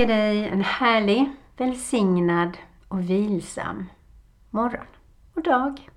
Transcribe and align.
önskar 0.00 0.16
dig 0.16 0.48
en 0.48 0.60
härlig, 0.60 1.30
välsignad 1.56 2.58
och 2.88 3.10
vilsam 3.10 3.86
morgon 4.50 4.86
och 5.34 5.42
dag. 5.42 5.88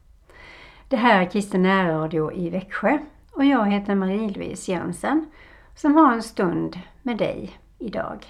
Det 0.88 0.97
här 0.97 1.21
är 1.21 1.29
Kristen 1.29 1.63
närradio 1.63 2.31
i 2.31 2.49
Växjö 2.49 2.97
och 3.31 3.45
jag 3.45 3.71
heter 3.71 3.95
Marie-Louise 3.95 4.71
Jensen 4.71 5.31
som 5.76 5.95
har 5.95 6.13
en 6.13 6.23
stund 6.23 6.79
med 7.02 7.17
dig 7.17 7.52
idag. 7.79 8.26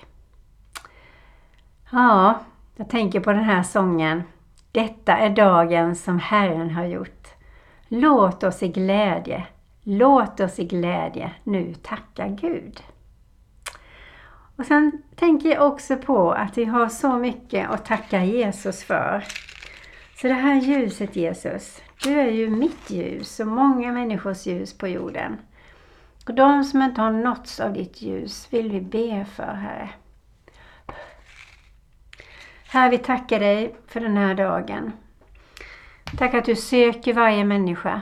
Ja, 1.91 2.39
jag 2.75 2.89
tänker 2.89 3.19
på 3.19 3.31
den 3.31 3.43
här 3.43 3.63
sången. 3.63 4.23
Detta 4.71 5.17
är 5.17 5.29
dagen 5.29 5.95
som 5.95 6.19
Herren 6.19 6.69
har 6.69 6.85
gjort. 6.85 7.27
Låt 7.87 8.43
oss 8.43 8.63
i 8.63 8.67
glädje, 8.67 9.47
låt 9.83 10.39
oss 10.39 10.59
i 10.59 10.65
glädje 10.65 11.31
nu 11.43 11.73
tacka 11.73 12.27
Gud. 12.27 12.83
Och 14.63 14.67
sen 14.67 14.91
tänker 15.15 15.49
jag 15.49 15.67
också 15.67 15.97
på 15.97 16.31
att 16.31 16.57
vi 16.57 16.65
har 16.65 16.89
så 16.89 17.17
mycket 17.17 17.69
att 17.69 17.85
tacka 17.85 18.23
Jesus 18.23 18.83
för. 18.83 19.23
Så 20.15 20.27
det 20.27 20.33
här 20.33 20.61
ljuset 20.61 21.15
Jesus, 21.15 21.81
du 22.03 22.19
är 22.19 22.31
ju 22.31 22.49
mitt 22.49 22.89
ljus 22.89 23.39
och 23.39 23.47
många 23.47 23.91
människors 23.91 24.45
ljus 24.45 24.77
på 24.77 24.87
jorden. 24.87 25.37
Och 26.27 26.33
de 26.33 26.63
som 26.63 26.81
inte 26.81 27.01
har 27.01 27.11
nåtts 27.11 27.59
av 27.59 27.73
ditt 27.73 28.01
ljus 28.01 28.47
vill 28.49 28.71
vi 28.71 28.81
be 28.81 29.25
för, 29.25 29.53
Herre. 29.53 29.89
Herre, 32.67 32.89
vi 32.89 32.97
tackar 32.97 33.39
dig 33.39 33.75
för 33.87 33.99
den 33.99 34.17
här 34.17 34.35
dagen. 34.35 34.91
Tack 36.17 36.33
att 36.33 36.45
du 36.45 36.55
söker 36.55 37.13
varje 37.13 37.43
människa. 37.45 38.01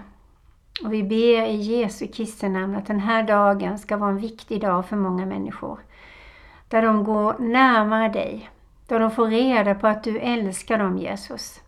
Och 0.83 0.93
vi 0.93 1.03
ber 1.03 1.45
i 1.45 1.55
Jesu 1.55 2.07
Kristi 2.07 2.49
namn 2.49 2.75
att 2.75 2.87
den 2.87 2.99
här 2.99 3.23
dagen 3.23 3.79
ska 3.79 3.97
vara 3.97 4.09
en 4.09 4.17
viktig 4.17 4.61
dag 4.61 4.85
för 4.85 4.95
många 4.95 5.25
människor. 5.25 5.79
Där 6.71 6.81
de 6.81 7.03
går 7.03 7.35
närmare 7.39 8.09
dig. 8.09 8.49
Där 8.87 8.99
de 8.99 9.11
får 9.11 9.27
reda 9.27 9.75
på 9.75 9.87
att 9.87 10.03
du 10.03 10.19
älskar 10.19 10.77
dem 10.77 10.97
Jesus. 10.97 11.61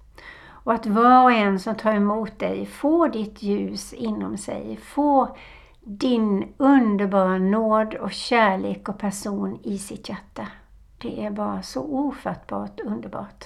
Och 0.45 0.73
att 0.73 0.85
var 0.85 1.23
och 1.23 1.31
en 1.31 1.59
som 1.59 1.75
tar 1.75 1.93
emot 1.93 2.39
dig 2.39 2.65
får 2.65 3.09
ditt 3.09 3.43
ljus 3.43 3.93
inom 3.93 4.37
sig. 4.37 4.77
Får 4.77 5.37
din 5.81 6.53
underbara 6.57 7.37
nåd 7.37 7.93
och 7.95 8.11
kärlek 8.11 8.89
och 8.89 8.97
person 8.97 9.59
i 9.63 9.77
sitt 9.77 10.09
hjärta. 10.09 10.47
Det 10.97 11.25
är 11.25 11.31
bara 11.31 11.61
så 11.61 11.81
ofattbart 11.81 12.79
underbart. 12.79 13.45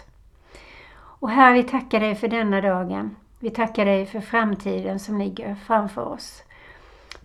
Och 0.96 1.30
Herre, 1.30 1.54
vi 1.54 1.64
tackar 1.64 2.00
dig 2.00 2.16
för 2.16 2.28
denna 2.28 2.62
dagen. 2.62 3.16
Vi 3.40 3.50
tackar 3.50 3.86
dig 3.86 4.06
för 4.06 4.22
framtiden 4.22 5.00
som 5.00 5.18
ligger 5.18 5.56
framför 5.56 6.06
oss. 6.06 6.44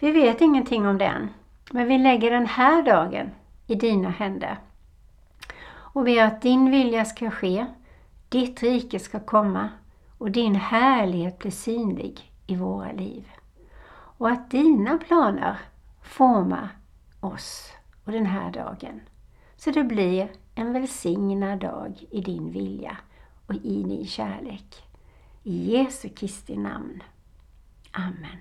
Vi 0.00 0.10
vet 0.10 0.40
ingenting 0.40 0.86
om 0.86 0.98
den, 0.98 1.28
men 1.70 1.88
vi 1.88 1.98
lägger 1.98 2.30
den 2.30 2.46
här 2.46 2.82
dagen 2.82 3.30
i 3.66 3.74
dina 3.74 4.10
händer. 4.10 4.58
Och 5.68 6.04
ber 6.04 6.24
att 6.24 6.42
din 6.42 6.70
vilja 6.70 7.04
ska 7.04 7.30
ske, 7.30 7.66
ditt 8.28 8.62
rike 8.62 8.98
ska 8.98 9.20
komma 9.20 9.68
och 10.18 10.30
din 10.30 10.54
härlighet 10.54 11.38
blir 11.38 11.50
synlig 11.50 12.32
i 12.46 12.56
våra 12.56 12.92
liv. 12.92 13.28
Och 14.18 14.30
att 14.30 14.50
dina 14.50 14.98
planer 14.98 15.58
formar 16.02 16.68
oss 17.20 17.72
och 18.04 18.12
den 18.12 18.26
här 18.26 18.50
dagen. 18.50 19.00
Så 19.56 19.70
det 19.70 19.84
blir 19.84 20.32
en 20.54 20.72
välsignad 20.72 21.60
dag 21.60 22.04
i 22.10 22.20
din 22.20 22.52
vilja 22.52 22.96
och 23.46 23.54
i 23.54 23.82
din 23.82 24.06
kärlek. 24.06 24.82
I 25.42 25.76
Jesu 25.76 26.08
Kristi 26.08 26.56
namn. 26.56 27.02
Amen. 27.92 28.38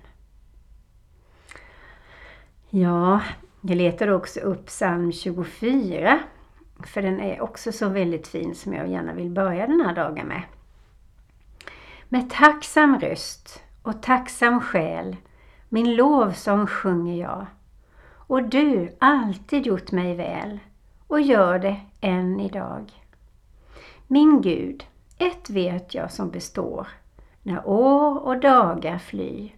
Ja, 2.70 3.20
jag 3.62 3.76
letade 3.76 4.14
också 4.14 4.40
upp 4.40 4.66
psalm 4.66 5.12
24. 5.12 6.18
För 6.86 7.02
den 7.02 7.20
är 7.20 7.40
också 7.40 7.72
så 7.72 7.88
väldigt 7.88 8.28
fin 8.28 8.54
som 8.54 8.74
jag 8.74 8.88
gärna 8.88 9.12
vill 9.12 9.30
börja 9.30 9.66
den 9.66 9.80
här 9.80 9.94
dagen 9.94 10.26
med. 10.26 10.42
Med 12.08 12.30
tacksam 12.30 13.00
röst 13.00 13.62
och 13.82 14.02
tacksam 14.02 14.60
själ 14.60 15.16
min 15.68 15.96
lovsång 15.96 16.66
sjunger 16.66 17.20
jag. 17.20 17.46
Och 18.14 18.42
du 18.42 18.96
alltid 18.98 19.66
gjort 19.66 19.92
mig 19.92 20.14
väl 20.14 20.58
och 21.06 21.20
gör 21.20 21.58
det 21.58 21.80
än 22.00 22.40
idag. 22.40 22.92
Min 24.06 24.42
Gud, 24.42 24.86
ett 25.18 25.50
vet 25.50 25.94
jag 25.94 26.10
som 26.10 26.30
består 26.30 26.88
när 27.42 27.68
år 27.68 28.18
och 28.18 28.40
dagar 28.40 28.98
fly. 28.98 29.52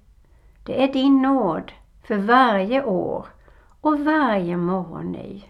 Det 0.65 0.83
är 0.83 0.93
din 0.93 1.23
nåd 1.23 1.73
för 2.03 2.17
varje 2.17 2.85
år 2.85 3.27
och 3.85 4.01
varje 4.01 4.57
morgon 4.57 5.13
ny. 5.13 5.43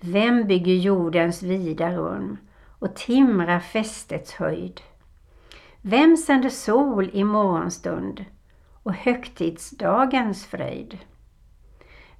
Vem 0.00 0.46
bygger 0.46 0.74
jordens 0.74 1.42
vida 1.42 1.96
rum 1.96 2.38
och 2.78 2.96
timrar 2.96 3.60
fästets 3.60 4.32
höjd? 4.32 4.80
Vem 5.82 6.16
sänder 6.16 6.48
sol 6.48 7.10
i 7.12 7.24
morgonstund 7.24 8.24
och 8.82 8.92
högtidsdagens 8.92 10.46
fröjd? 10.46 10.98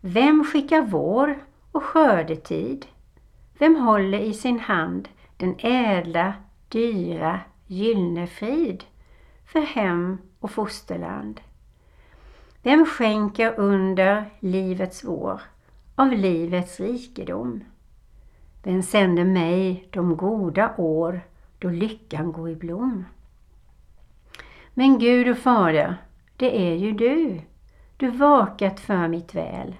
Vem 0.00 0.44
skickar 0.44 0.82
vår 0.82 1.44
och 1.72 1.82
skördetid? 1.82 2.86
Vem 3.58 3.76
håller 3.76 4.18
i 4.18 4.32
sin 4.32 4.60
hand 4.60 5.08
den 5.36 5.54
ädla, 5.58 6.34
dyra, 6.68 7.40
gyllene 7.66 8.26
frid 8.26 8.84
för 9.46 9.60
hem 9.60 10.18
och 10.40 10.50
fosterland? 10.50 11.40
Vem 12.64 12.86
skänker 12.86 13.54
under 13.56 14.24
livets 14.40 15.04
vår 15.04 15.40
av 15.94 16.12
livets 16.12 16.80
rikedom? 16.80 17.64
Vem 18.62 18.82
sänder 18.82 19.24
mig 19.24 19.88
de 19.90 20.16
goda 20.16 20.74
år 20.76 21.20
då 21.58 21.68
lyckan 21.68 22.32
går 22.32 22.50
i 22.50 22.56
blom? 22.56 23.04
Men 24.74 24.98
Gud 24.98 25.28
och 25.28 25.38
Fader, 25.38 25.96
det 26.36 26.72
är 26.72 26.74
ju 26.74 26.92
du. 26.92 27.40
Du 27.96 28.10
vakat 28.10 28.80
för 28.80 29.08
mitt 29.08 29.34
väl. 29.34 29.76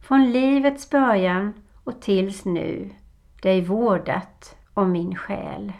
Från 0.00 0.32
livets 0.32 0.90
början 0.90 1.52
och 1.84 2.00
tills 2.00 2.44
nu 2.44 2.90
dig 3.42 3.60
vårdat 3.60 4.56
om 4.74 4.92
min 4.92 5.16
själ. 5.16 5.72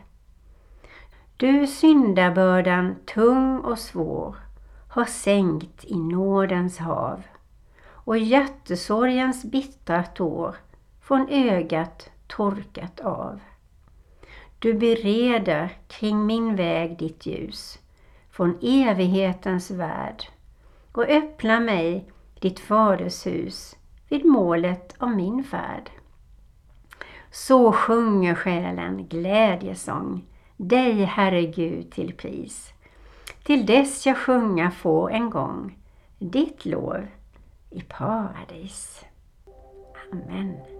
Du 1.36 1.66
syndabördan 1.66 2.94
tung 3.06 3.58
och 3.58 3.78
svår 3.78 4.43
har 4.94 5.04
sänkt 5.04 5.84
i 5.84 5.96
nådens 5.96 6.78
hav 6.78 7.22
och 7.86 8.18
hjärtesorgens 8.18 9.44
bittra 9.44 10.02
tår 10.02 10.56
från 11.00 11.28
ögat 11.28 12.10
torkat 12.26 13.00
av. 13.00 13.40
Du 14.58 14.74
bereder 14.74 15.78
kring 15.88 16.26
min 16.26 16.56
väg 16.56 16.98
ditt 16.98 17.26
ljus 17.26 17.78
från 18.30 18.58
evighetens 18.62 19.70
värld 19.70 20.24
och 20.92 21.08
öppnar 21.08 21.60
mig 21.60 22.12
ditt 22.40 22.60
faders 22.60 23.26
hus 23.26 23.76
vid 24.08 24.24
målet 24.24 24.94
av 24.98 25.10
min 25.10 25.44
färd. 25.44 25.90
Så 27.30 27.72
sjunger 27.72 28.34
själen 28.34 29.06
glädjesång, 29.06 30.24
dig 30.56 31.04
Herre 31.04 31.42
Gud 31.42 31.90
till 31.90 32.14
pris. 32.14 32.73
Till 33.44 33.66
dess 33.66 34.06
jag 34.06 34.16
sjunga 34.16 34.70
får 34.70 35.10
en 35.10 35.30
gång 35.30 35.78
ditt 36.18 36.64
lov 36.64 37.06
i 37.70 37.80
paradis. 37.80 39.04
Amen. 40.12 40.73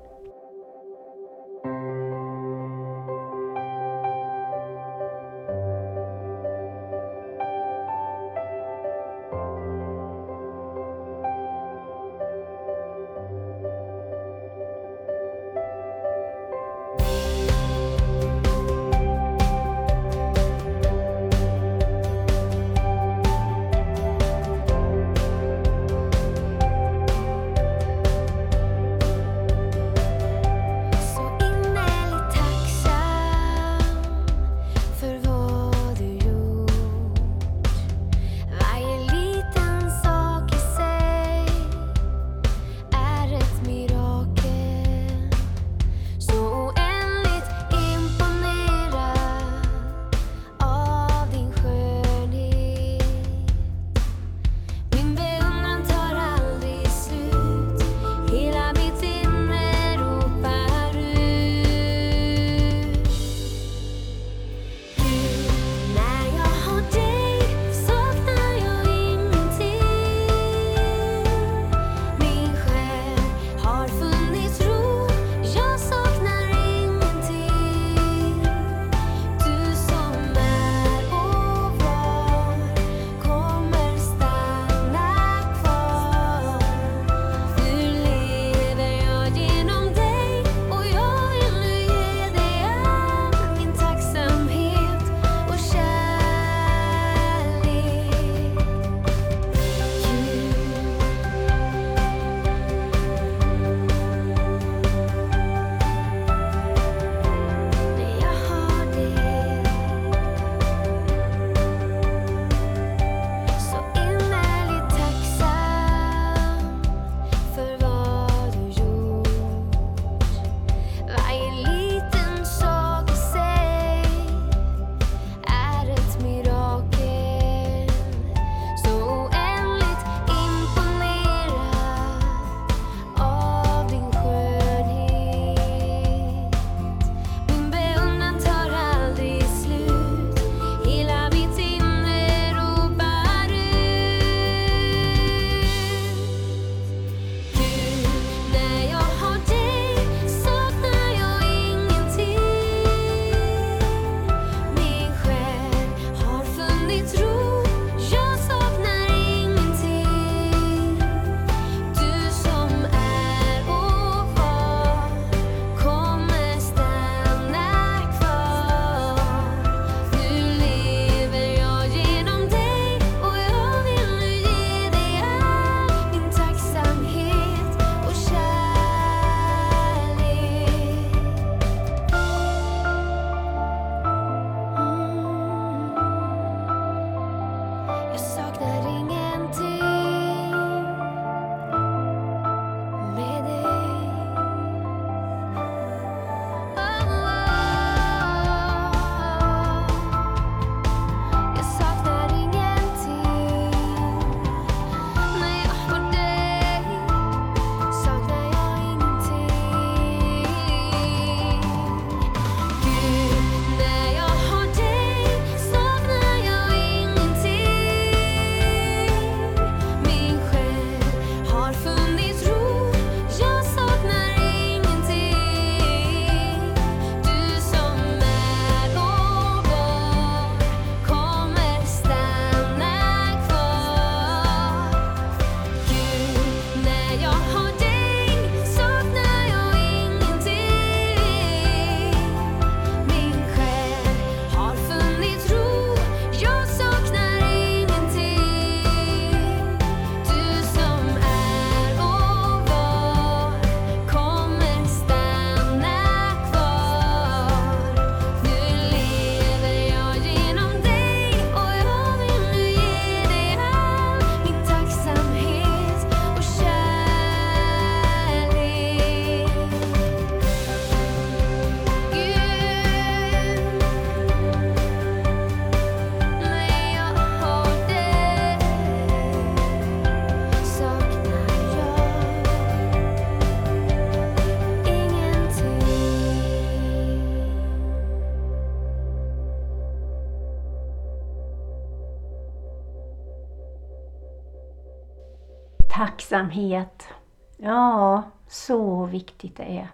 Tacksamhet. 296.34 297.08
Ja, 297.56 298.22
så 298.48 299.04
viktigt 299.04 299.56
det 299.56 299.78
är. 299.78 299.88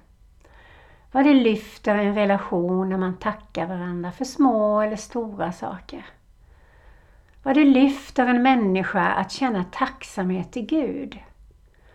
Vad 1.13 1.25
det 1.25 1.35
lyfter 1.35 1.95
en 1.95 2.15
relation 2.15 2.89
när 2.89 2.97
man 2.97 3.17
tackar 3.17 3.67
varandra 3.67 4.13
för 4.13 4.25
små 4.25 4.81
eller 4.81 4.97
stora 4.97 5.53
saker. 5.53 6.07
Vad 7.43 7.55
det 7.55 7.65
lyfter 7.65 8.27
en 8.27 8.43
människa 8.43 9.07
att 9.09 9.31
känna 9.31 9.65
tacksamhet 9.65 10.53
till 10.53 10.67
Gud. 10.67 11.19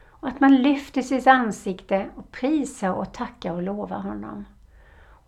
Och 0.07 0.27
att 0.27 0.39
man 0.39 0.55
lyfter 0.55 1.01
sitt 1.01 1.27
ansikte 1.27 2.09
och 2.15 2.31
prisar 2.31 2.91
och 2.91 3.13
tackar 3.13 3.53
och 3.53 3.63
lovar 3.63 3.99
honom. 3.99 4.45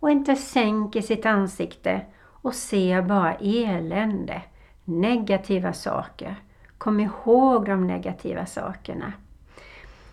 Och 0.00 0.10
inte 0.10 0.36
sänker 0.36 1.00
sitt 1.00 1.26
ansikte 1.26 2.00
och 2.42 2.54
ser 2.54 3.02
bara 3.02 3.34
elände, 3.34 4.42
negativa 4.84 5.72
saker. 5.72 6.36
Kom 6.78 7.00
ihåg 7.00 7.66
de 7.66 7.86
negativa 7.86 8.46
sakerna. 8.46 9.12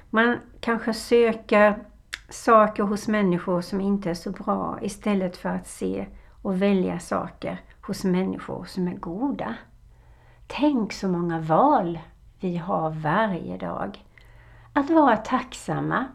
Man 0.10 0.38
kanske 0.60 0.93
söker 0.93 1.75
saker 2.29 2.84
hos 2.84 3.07
människor 3.07 3.62
som 3.62 3.81
inte 3.81 4.10
är 4.10 4.13
så 4.13 4.31
bra 4.31 4.79
istället 4.81 5.38
för 5.38 5.50
att 5.50 5.67
se 5.67 6.05
och 6.41 6.62
välja 6.62 7.00
saker 7.00 7.62
hos 7.81 8.03
människor 8.03 8.65
som 8.65 8.88
är 8.88 8.95
goda. 8.95 9.55
Tänk 10.48 10.93
så 10.93 11.07
många 11.07 11.39
val 11.39 12.00
vi 12.39 12.57
har 12.57 12.89
varje 12.89 13.57
dag. 13.57 14.05
Att 14.74 14.89
vara 14.89 15.17
tacksamma, 15.17 16.05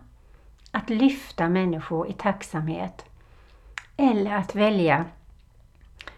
att 0.71 0.91
lyfta 0.91 1.49
människor 1.49 2.09
i 2.09 2.13
tacksamhet 2.13 3.05
eller 3.97 4.37
att 4.37 4.55
välja 4.55 5.05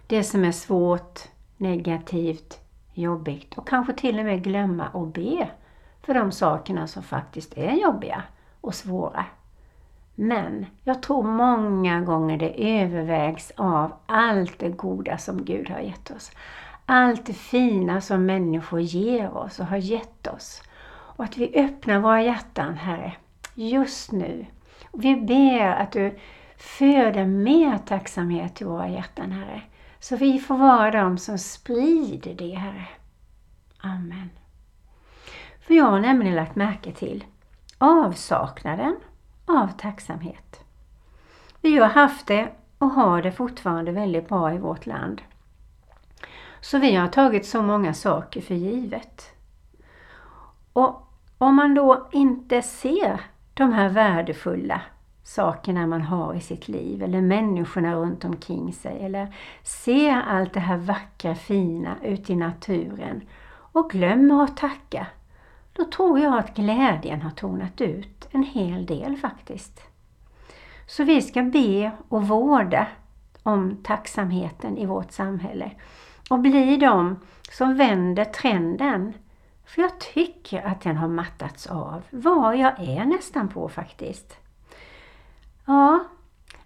det 0.07 0.25
som 0.25 0.45
är 0.45 0.53
svårt, 0.53 1.21
negativt, 1.57 2.61
jobbigt 2.95 3.59
och 3.59 3.69
kanske 3.69 3.93
till 3.93 4.19
och 4.19 4.25
med 4.25 4.45
glömma 4.45 4.89
och 4.89 5.07
be 5.07 5.49
för 6.03 6.15
de 6.15 6.33
sakerna 6.33 6.87
som 6.87 7.03
faktiskt 7.03 7.59
är 7.59 7.73
jobbiga 7.73 8.23
och 8.61 8.75
svåra. 8.75 9.25
Men 10.15 10.67
jag 10.83 11.03
tror 11.03 11.23
många 11.23 12.01
gånger 12.01 12.39
det 12.39 12.81
övervägs 12.81 13.53
av 13.57 13.93
allt 14.07 14.59
det 14.59 14.69
goda 14.69 15.19
som 15.19 15.45
Gud 15.45 15.71
har 15.71 15.81
gett 15.81 16.11
oss. 16.11 16.31
Allt 16.87 17.27
det 17.27 17.33
fina 17.33 18.01
som 18.01 18.27
människor 18.27 18.81
ger 18.81 19.37
oss 19.37 19.61
och 19.61 19.67
har 19.67 19.77
gett 19.77 20.27
oss. 20.27 20.63
Och 21.17 21.25
att 21.25 21.37
vi 21.37 21.53
öppnar 21.55 21.99
våra 21.99 22.23
hjärtan, 22.23 22.75
Herre, 22.75 23.13
just 23.55 24.13
nu. 24.13 24.47
Och 24.91 25.05
vi 25.05 25.17
ber 25.17 25.67
att 25.67 25.93
du 25.93 26.19
föder 26.57 27.27
mer 27.27 27.79
tacksamhet 27.79 28.55
till 28.55 28.67
våra 28.67 28.89
hjärtan, 28.89 29.33
Herre. 29.33 29.63
Så 30.03 30.17
vi 30.17 30.39
får 30.39 30.57
vara 30.57 30.91
de 30.91 31.19
som 31.19 31.39
sprider 31.39 32.35
det, 32.35 32.55
Herre. 32.55 32.89
Amen. 33.79 34.31
För 35.61 35.75
jag 35.75 35.85
har 35.85 36.01
nämligen 36.01 36.37
lagt 36.37 36.57
märke 36.57 36.93
till 36.93 37.25
avsaknaden 37.79 38.97
av 39.47 39.69
tacksamhet. 39.79 40.65
Vi 41.61 41.79
har 41.79 41.89
haft 41.89 42.27
det 42.27 42.53
och 42.79 42.91
har 42.91 43.23
det 43.23 43.33
fortfarande 43.33 43.93
väldigt 43.93 44.29
bra 44.29 44.55
i 44.55 44.59
vårt 44.59 44.87
land. 44.87 45.23
Så 46.61 46.79
vi 46.79 46.95
har 46.95 47.09
tagit 47.09 47.47
så 47.47 47.63
många 47.63 47.95
saker 47.95 48.41
för 48.41 48.55
givet. 48.55 49.35
Och 50.73 51.09
om 51.39 51.55
man 51.55 51.75
då 51.75 52.09
inte 52.13 52.63
ser 52.63 53.21
de 53.55 53.73
här 53.73 53.89
värdefulla 53.89 54.81
sakerna 55.25 55.87
man 55.87 56.03
har 56.03 56.35
i 56.35 56.41
sitt 56.41 56.69
liv 56.69 57.03
eller 57.03 57.21
människorna 57.21 57.95
runt 57.95 58.25
omkring 58.25 58.73
sig 58.73 59.05
eller 59.05 59.35
ser 59.63 60.17
allt 60.17 60.55
det 60.55 60.61
här 60.61 60.77
vackra 60.77 61.35
fina 61.35 61.97
ute 62.03 62.33
i 62.33 62.37
naturen 62.37 63.21
och 63.73 63.91
glömmer 63.91 64.45
att 64.45 64.57
tacka, 64.57 65.07
då 65.73 65.85
tror 65.85 66.19
jag 66.19 66.39
att 66.39 66.57
glädjen 66.57 67.23
har 67.23 67.31
tonat 67.31 67.81
ut 67.81 68.29
en 68.31 68.43
hel 68.43 68.87
del 68.87 69.17
faktiskt. 69.17 69.83
Så 70.87 71.05
vi 71.05 71.23
ska 71.23 71.43
be 71.43 71.91
och 72.09 72.29
vårda 72.29 72.87
om 73.43 73.77
tacksamheten 73.83 74.77
i 74.79 74.87
vårt 74.87 75.13
samhälle 75.13 75.71
och 76.31 76.39
bli 76.39 76.77
de 76.77 77.17
som 77.51 77.77
vänder 77.77 78.25
trenden. 78.25 79.13
För 79.65 79.83
jag 79.83 80.01
tycker 80.01 80.63
att 80.63 80.81
den 80.81 80.97
har 80.97 81.09
mattats 81.09 81.67
av, 81.67 82.03
var 82.11 82.53
jag 82.55 82.81
är 82.81 83.05
nästan 83.05 83.49
på 83.49 83.69
faktiskt. 83.69 84.42
Ja, 85.65 86.05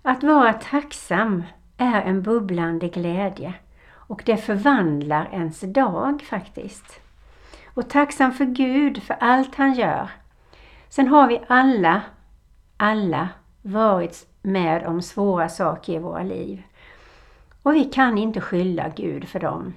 att 0.02 0.22
vara 0.22 0.52
tacksam 0.52 1.42
är 1.76 2.02
en 2.02 2.22
bubblande 2.22 2.88
glädje 2.88 3.54
och 3.92 4.22
det 4.26 4.36
förvandlar 4.36 5.28
ens 5.32 5.60
dag 5.60 6.22
faktiskt. 6.22 7.00
Och 7.74 7.90
tacksam 7.90 8.32
för 8.32 8.44
Gud 8.44 9.02
för 9.02 9.16
allt 9.20 9.54
han 9.54 9.74
gör. 9.74 10.10
Sen 10.88 11.08
har 11.08 11.28
vi 11.28 11.40
alla, 11.48 12.02
alla 12.76 13.28
varit 13.62 14.26
med 14.42 14.86
om 14.86 15.02
svåra 15.02 15.48
saker 15.48 15.92
i 15.92 15.98
våra 15.98 16.22
liv. 16.22 16.62
Och 17.62 17.74
vi 17.74 17.84
kan 17.84 18.18
inte 18.18 18.40
skylla 18.40 18.88
Gud 18.88 19.28
för 19.28 19.40
dem. 19.40 19.74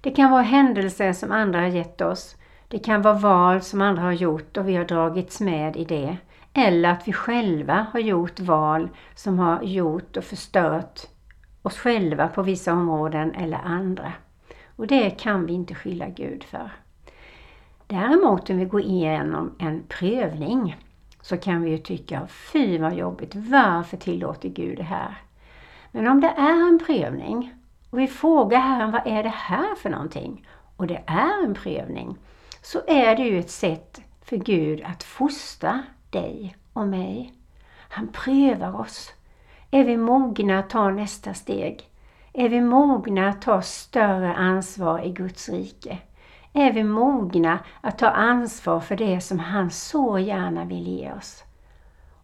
Det 0.00 0.10
kan 0.10 0.30
vara 0.30 0.42
händelser 0.42 1.12
som 1.12 1.32
andra 1.32 1.60
har 1.60 1.66
gett 1.66 2.00
oss. 2.00 2.36
Det 2.68 2.78
kan 2.78 3.02
vara 3.02 3.14
val 3.14 3.62
som 3.62 3.80
andra 3.80 4.02
har 4.02 4.12
gjort 4.12 4.56
och 4.56 4.68
vi 4.68 4.76
har 4.76 4.84
dragits 4.84 5.40
med 5.40 5.76
i 5.76 5.84
det. 5.84 6.16
Eller 6.58 6.90
att 6.90 7.08
vi 7.08 7.12
själva 7.12 7.86
har 7.92 8.00
gjort 8.00 8.40
val 8.40 8.88
som 9.14 9.38
har 9.38 9.62
gjort 9.62 10.16
och 10.16 10.24
förstört 10.24 11.00
oss 11.62 11.78
själva 11.78 12.28
på 12.28 12.42
vissa 12.42 12.72
områden 12.72 13.34
eller 13.34 13.58
andra. 13.58 14.12
Och 14.76 14.86
det 14.86 15.10
kan 15.10 15.46
vi 15.46 15.52
inte 15.52 15.74
skylla 15.74 16.08
Gud 16.08 16.44
för. 16.44 16.70
Däremot 17.86 18.50
om 18.50 18.58
vi 18.58 18.64
går 18.64 18.80
igenom 18.80 19.54
en 19.58 19.82
prövning 19.88 20.76
så 21.20 21.36
kan 21.36 21.62
vi 21.62 21.70
ju 21.70 21.78
tycka, 21.78 22.26
fy 22.26 22.78
vad 22.78 22.94
jobbigt, 22.94 23.34
varför 23.34 23.96
tillåter 23.96 24.48
Gud 24.48 24.76
det 24.76 24.82
här? 24.82 25.22
Men 25.92 26.06
om 26.06 26.20
det 26.20 26.34
är 26.36 26.68
en 26.68 26.80
prövning 26.86 27.54
och 27.90 27.98
vi 27.98 28.06
frågar 28.06 28.60
Herren, 28.60 28.90
vad 28.90 29.06
är 29.06 29.22
det 29.22 29.34
här 29.36 29.74
för 29.74 29.90
någonting? 29.90 30.46
Och 30.76 30.86
det 30.86 31.02
är 31.06 31.44
en 31.44 31.54
prövning, 31.54 32.16
så 32.62 32.80
är 32.86 33.16
det 33.16 33.22
ju 33.22 33.38
ett 33.38 33.50
sätt 33.50 34.02
för 34.22 34.36
Gud 34.36 34.82
att 34.84 35.02
fostra 35.02 35.82
dig 36.10 36.56
och 36.72 36.86
mig. 36.86 37.32
Han 37.88 38.08
prövar 38.08 38.80
oss. 38.80 39.12
Är 39.70 39.84
vi 39.84 39.96
mogna 39.96 40.58
att 40.58 40.70
ta 40.70 40.90
nästa 40.90 41.34
steg? 41.34 41.90
Är 42.32 42.48
vi 42.48 42.60
mogna 42.60 43.28
att 43.28 43.42
ta 43.42 43.62
större 43.62 44.34
ansvar 44.34 45.04
i 45.04 45.12
Guds 45.12 45.48
rike? 45.48 45.98
Är 46.52 46.72
vi 46.72 46.84
mogna 46.84 47.58
att 47.80 47.98
ta 47.98 48.08
ansvar 48.08 48.80
för 48.80 48.96
det 48.96 49.20
som 49.20 49.38
han 49.38 49.70
så 49.70 50.18
gärna 50.18 50.64
vill 50.64 50.88
ge 50.88 51.12
oss? 51.12 51.44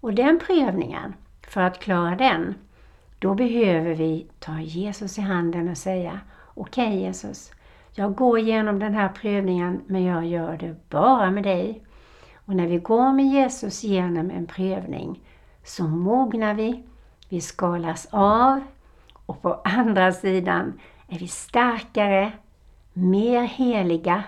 Och 0.01 0.15
den 0.15 0.41
prövningen, 0.47 1.15
för 1.49 1.61
att 1.61 1.81
klara 1.81 2.17
den, 2.17 2.55
då 3.19 3.35
behöver 3.35 3.95
vi 3.95 4.27
ta 4.39 4.61
Jesus 4.61 5.19
i 5.19 5.21
handen 5.21 5.69
och 5.69 5.79
säga 5.79 6.21
Okej 6.55 6.87
okay, 6.87 7.01
Jesus, 7.01 7.53
jag 7.93 8.15
går 8.15 8.39
igenom 8.39 8.79
den 8.79 8.95
här 8.95 9.09
prövningen 9.09 9.81
men 9.87 10.05
jag 10.05 10.27
gör 10.27 10.57
det 10.57 10.91
bara 10.91 11.31
med 11.31 11.43
dig. 11.43 11.83
Och 12.45 12.57
när 12.57 12.67
vi 12.67 12.79
går 12.79 13.13
med 13.13 13.27
Jesus 13.27 13.85
genom 13.85 14.31
en 14.31 14.47
prövning 14.47 15.21
så 15.65 15.85
mognar 15.85 16.55
vi, 16.55 16.83
vi 17.29 17.41
skalas 17.41 18.09
av 18.11 18.61
och 19.27 19.43
på 19.43 19.61
andra 19.65 20.13
sidan 20.13 20.81
är 21.09 21.19
vi 21.19 21.29
starkare, 21.29 22.33
mer 22.93 23.43
heliga 23.43 24.25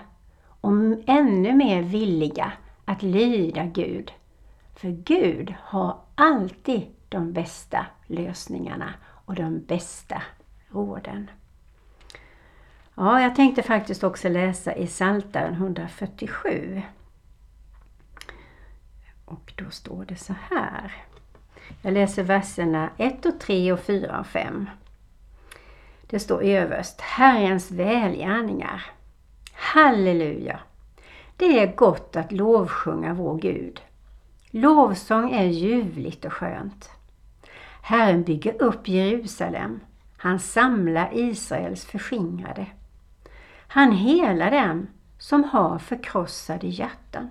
och 0.61 0.71
ännu 1.05 1.55
mer 1.55 1.81
villiga 1.81 2.51
att 2.85 3.03
lyda 3.03 3.65
Gud. 3.65 4.11
För 4.75 4.89
Gud 4.89 5.55
har 5.61 5.99
alltid 6.15 6.81
de 7.09 7.33
bästa 7.33 7.85
lösningarna 8.07 8.93
och 9.25 9.35
de 9.35 9.59
bästa 9.59 10.21
råden. 10.69 11.29
Ja, 12.95 13.21
jag 13.21 13.35
tänkte 13.35 13.63
faktiskt 13.63 14.03
också 14.03 14.29
läsa 14.29 14.75
i 14.75 14.87
Psaltaren 14.87 15.53
147. 15.53 16.81
Och 19.27 19.53
då 19.55 19.69
står 19.69 20.05
det 20.05 20.15
så 20.15 20.35
här. 20.49 20.95
Jag 21.81 21.93
läser 21.93 22.23
verserna 22.23 22.89
1 22.97 23.25
och 23.25 23.39
3 23.39 23.71
och 23.71 23.79
4 23.79 24.19
och 24.19 24.27
5. 24.27 24.69
Det 26.01 26.19
står 26.19 26.43
överst 26.43 27.01
Herrens 27.01 27.71
välgärningar. 27.71 28.85
Halleluja! 29.53 30.59
Det 31.37 31.59
är 31.59 31.75
gott 31.75 32.15
att 32.15 32.31
lovsjunga 32.31 33.13
vår 33.13 33.37
Gud. 33.37 33.81
Lovsång 34.51 35.31
är 35.31 35.45
ljuvligt 35.45 36.25
och 36.25 36.33
skönt. 36.33 36.89
Herren 37.81 38.23
bygger 38.23 38.61
upp 38.61 38.87
Jerusalem. 38.87 39.79
Han 40.17 40.39
samlar 40.39 41.09
Israels 41.13 41.85
förskingrade. 41.85 42.65
Han 43.67 43.91
helar 43.91 44.51
dem 44.51 44.87
som 45.17 45.43
har 45.43 45.79
förkrossade 45.79 46.67
hjärtan 46.67 47.29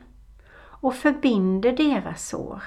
och 0.87 0.95
förbinder 0.95 1.73
deras 1.73 2.29
sår. 2.29 2.63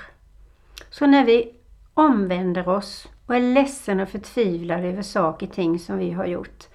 Så 0.90 1.08
när 1.08 1.26
vi 1.26 1.56
omvänder 1.94 2.70
oss 2.70 3.08
och 3.26 3.36
är 3.36 3.54
ledsen 3.54 4.00
och 4.00 4.10
förtvivlad 4.10 4.86
över 4.86 5.02
saker 5.02 5.48
och 5.48 5.54
ting 5.54 5.80
som 5.80 5.98
vi 5.98 6.12
har 6.12 6.26
gjort 6.26 6.68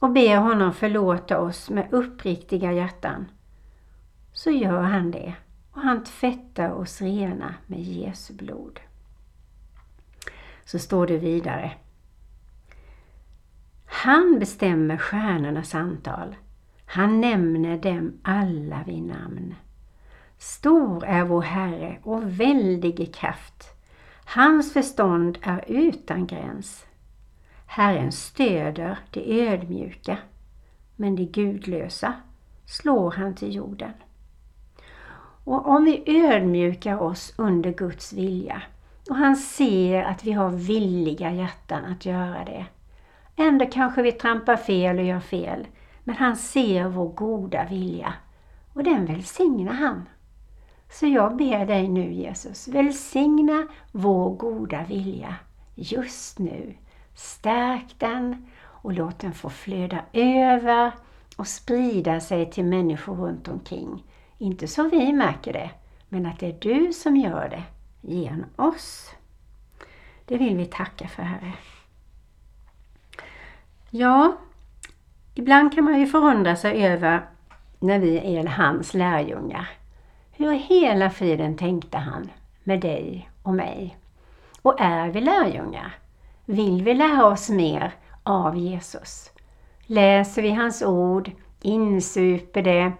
och 0.00 0.12
ber 0.12 0.36
honom 0.36 0.72
förlåta 0.72 1.40
oss 1.40 1.70
med 1.70 1.88
uppriktiga 1.92 2.72
hjärtan, 2.72 3.26
så 4.32 4.50
gör 4.50 4.82
han 4.82 5.10
det 5.10 5.34
och 5.72 5.80
han 5.80 6.04
tvättar 6.04 6.70
oss 6.70 7.00
rena 7.00 7.54
med 7.66 7.80
Jesu 7.80 8.34
blod. 8.34 8.80
Så 10.64 10.78
står 10.78 11.06
det 11.06 11.18
vidare. 11.18 11.72
Han 13.86 14.38
bestämmer 14.38 14.96
stjärnornas 14.96 15.74
antal. 15.74 16.36
Han 16.86 17.20
nämner 17.20 17.78
dem 17.78 18.12
alla 18.22 18.82
vid 18.86 19.02
namn. 19.02 19.54
Stor 20.42 21.04
är 21.04 21.24
vår 21.24 21.42
Herre 21.42 21.98
och 22.02 22.40
väldig 22.40 23.00
i 23.00 23.06
kraft. 23.06 23.64
Hans 24.24 24.72
förstånd 24.72 25.38
är 25.42 25.64
utan 25.66 26.26
gräns. 26.26 26.86
Herren 27.66 28.12
stöder 28.12 28.98
de 29.10 29.48
ödmjuka, 29.48 30.18
men 30.96 31.16
de 31.16 31.24
gudlösa 31.24 32.14
slår 32.66 33.10
han 33.10 33.34
till 33.34 33.54
jorden. 33.54 33.92
Och 35.44 35.68
om 35.68 35.84
vi 35.84 36.02
ödmjukar 36.06 37.02
oss 37.02 37.34
under 37.36 37.72
Guds 37.72 38.12
vilja 38.12 38.62
och 39.10 39.16
han 39.16 39.36
ser 39.36 40.02
att 40.02 40.24
vi 40.24 40.32
har 40.32 40.50
villiga 40.50 41.32
hjärtan 41.32 41.84
att 41.84 42.06
göra 42.06 42.44
det. 42.44 42.66
Ändå 43.36 43.66
kanske 43.66 44.02
vi 44.02 44.12
trampar 44.12 44.56
fel 44.56 44.98
och 44.98 45.04
gör 45.04 45.20
fel, 45.20 45.66
men 46.04 46.16
han 46.16 46.36
ser 46.36 46.88
vår 46.88 47.08
goda 47.08 47.66
vilja 47.70 48.14
och 48.72 48.84
den 48.84 49.06
välsignar 49.06 49.72
han. 49.72 50.08
Så 50.90 51.06
jag 51.06 51.36
ber 51.36 51.66
dig 51.66 51.88
nu 51.88 52.12
Jesus, 52.12 52.68
välsigna 52.68 53.66
vår 53.92 54.30
goda 54.30 54.84
vilja 54.88 55.36
just 55.74 56.38
nu. 56.38 56.74
Stärk 57.14 57.94
den 57.98 58.46
och 58.62 58.92
låt 58.92 59.18
den 59.18 59.32
få 59.32 59.50
flöda 59.50 60.04
över 60.12 60.92
och 61.36 61.46
sprida 61.46 62.20
sig 62.20 62.50
till 62.50 62.64
människor 62.64 63.16
runt 63.16 63.48
omkring. 63.48 64.04
Inte 64.38 64.68
så 64.68 64.88
vi 64.88 65.12
märker 65.12 65.52
det, 65.52 65.70
men 66.08 66.26
att 66.26 66.38
det 66.38 66.46
är 66.46 66.58
du 66.60 66.92
som 66.92 67.16
gör 67.16 67.48
det 67.48 67.62
genom 68.00 68.44
oss. 68.56 69.10
Det 70.24 70.36
vill 70.36 70.56
vi 70.56 70.66
tacka 70.66 71.08
för 71.08 71.22
Herre. 71.22 71.52
Ja, 73.90 74.36
ibland 75.34 75.74
kan 75.74 75.84
man 75.84 76.00
ju 76.00 76.06
förundra 76.06 76.56
sig 76.56 76.86
över 76.86 77.28
när 77.78 77.98
vi 77.98 78.36
är 78.36 78.46
hans 78.46 78.94
lärjungar. 78.94 79.79
Hur 80.40 80.52
hela 80.52 81.10
friden 81.10 81.56
tänkte 81.56 81.98
han 81.98 82.30
med 82.64 82.80
dig 82.80 83.30
och 83.42 83.54
mig? 83.54 83.96
Och 84.62 84.80
är 84.80 85.08
vi 85.08 85.20
lärjungar? 85.20 85.94
Vill 86.44 86.82
vi 86.82 86.94
lära 86.94 87.26
oss 87.26 87.50
mer 87.50 87.94
av 88.22 88.56
Jesus? 88.56 89.30
Läser 89.86 90.42
vi 90.42 90.50
hans 90.50 90.82
ord, 90.82 91.30
insuper 91.62 92.62
det 92.62 92.92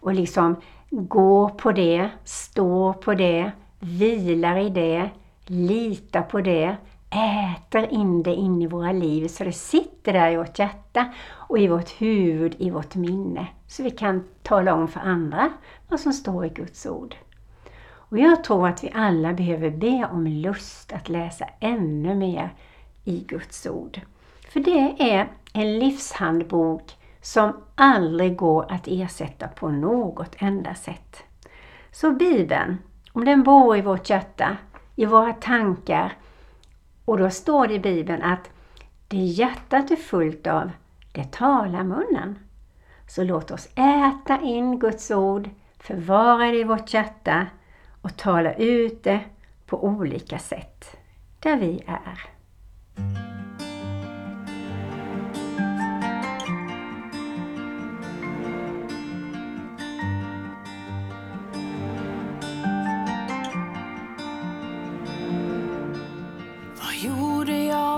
och 0.00 0.14
liksom 0.14 0.56
går 0.90 1.48
på 1.48 1.72
det, 1.72 2.08
står 2.24 2.92
på 2.92 3.14
det, 3.14 3.52
vilar 3.80 4.58
i 4.58 4.68
det, 4.68 5.10
litar 5.46 6.22
på 6.22 6.40
det, 6.40 6.76
äter 7.14 7.92
in 7.92 8.22
det 8.22 8.34
in 8.34 8.62
i 8.62 8.66
våra 8.66 8.92
liv 8.92 9.28
så 9.28 9.44
det 9.44 9.52
sitter 9.52 10.12
där 10.12 10.30
i 10.30 10.36
vårt 10.36 10.58
hjärta 10.58 11.12
och 11.30 11.58
i 11.58 11.68
vårt 11.68 11.90
huvud, 11.90 12.54
i 12.58 12.70
vårt 12.70 12.94
minne. 12.94 13.46
Så 13.66 13.82
vi 13.82 13.90
kan 13.90 14.24
tala 14.42 14.74
om 14.74 14.88
för 14.88 15.00
andra 15.00 15.52
vad 15.88 16.00
som 16.00 16.12
står 16.12 16.46
i 16.46 16.48
Guds 16.48 16.86
ord. 16.86 17.16
Och 18.14 18.18
jag 18.18 18.44
tror 18.44 18.68
att 18.68 18.84
vi 18.84 18.90
alla 18.94 19.32
behöver 19.32 19.70
be 19.70 20.08
om 20.12 20.26
lust 20.26 20.92
att 20.92 21.08
läsa 21.08 21.46
ännu 21.60 22.14
mer 22.14 22.54
i 23.04 23.24
Guds 23.28 23.66
ord. 23.66 24.00
För 24.48 24.60
det 24.60 25.12
är 25.12 25.28
en 25.52 25.78
livshandbok 25.78 26.96
som 27.20 27.52
aldrig 27.74 28.36
går 28.36 28.72
att 28.72 28.88
ersätta 28.88 29.48
på 29.48 29.68
något 29.68 30.36
enda 30.38 30.74
sätt. 30.74 31.22
Så 31.92 32.12
Bibeln, 32.12 32.78
om 33.12 33.24
den 33.24 33.42
bor 33.42 33.76
i 33.76 33.80
vårt 33.80 34.10
hjärta, 34.10 34.56
i 34.96 35.06
våra 35.06 35.32
tankar, 35.32 36.12
och 37.04 37.18
då 37.18 37.30
står 37.30 37.66
det 37.66 37.74
i 37.74 37.80
Bibeln 37.80 38.22
att 38.22 38.50
det 39.08 39.16
hjärtat 39.16 39.90
är 39.90 39.96
fullt 39.96 40.46
av, 40.46 40.70
det 41.12 41.32
talar 41.32 41.84
munnen. 41.84 42.38
Så 43.06 43.24
låt 43.24 43.50
oss 43.50 43.68
äta 43.74 44.40
in 44.40 44.78
Guds 44.78 45.10
ord, 45.10 45.50
förvara 45.78 46.46
det 46.46 46.58
i 46.58 46.64
vårt 46.64 46.94
hjärta 46.94 47.46
och 48.02 48.16
tala 48.16 48.54
ut 48.54 49.02
det 49.02 49.20
på 49.66 49.84
olika 49.84 50.38
sätt 50.38 50.96
där 51.40 51.56
vi 51.56 51.84
är. 51.86 52.34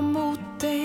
mot 0.01 0.39
dig. 0.61 0.76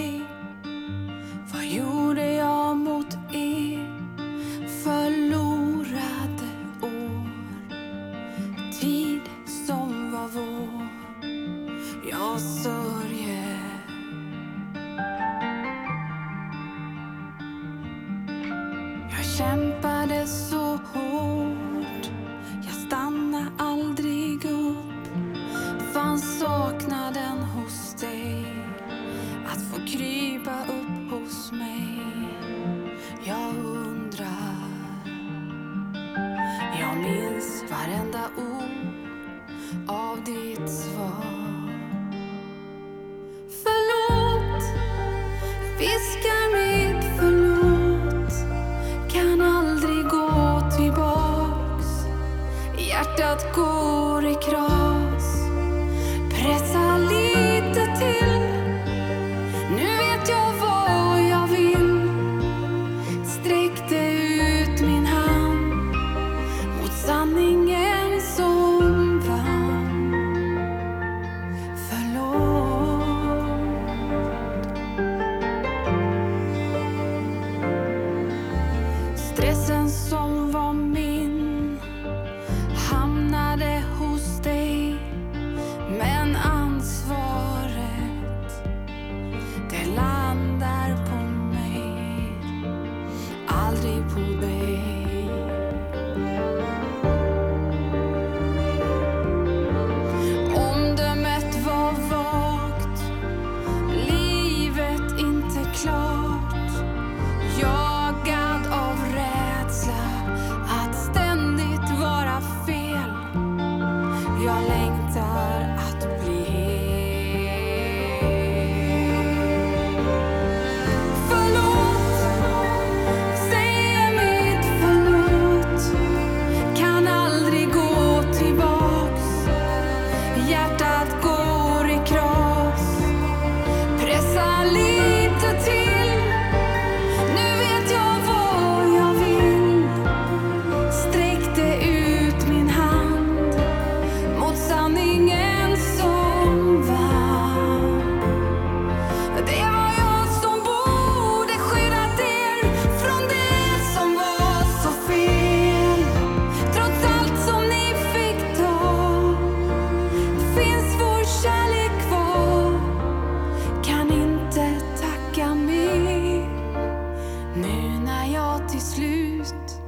till 168.71 168.81
slut 168.81 169.81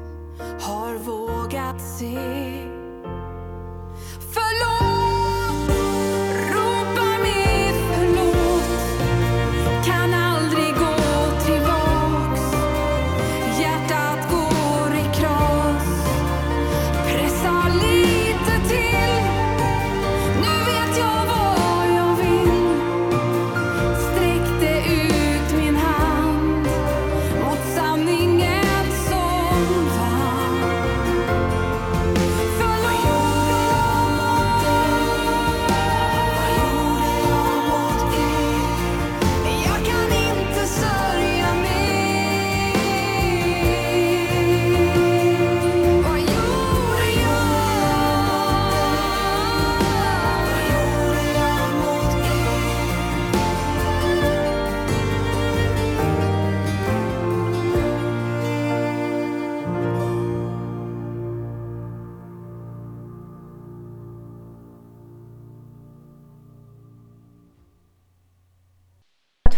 har 0.62 0.96
vågat 0.98 1.82
se. 1.82 2.73